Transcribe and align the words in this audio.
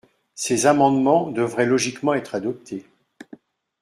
Ces 0.33 0.65
amendements 0.65 1.29
devraient 1.29 1.67
logiquement 1.67 2.15
être 2.15 2.33
adoptés. 2.33 2.87